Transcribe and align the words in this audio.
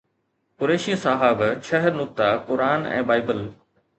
قريشي 0.61 0.95
صاحب 1.03 1.43
ڇهه 1.67 1.93
نقطا 1.99 2.31
قرآن 2.47 2.89
۽ 2.95 3.07
بائبل 3.13 3.45